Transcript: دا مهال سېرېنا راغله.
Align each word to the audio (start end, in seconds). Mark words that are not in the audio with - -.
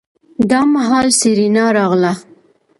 دا 0.49 0.59
مهال 0.73 1.07
سېرېنا 1.19 1.65
راغله. 1.77 2.13